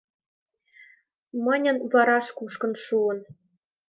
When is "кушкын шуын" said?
2.37-3.19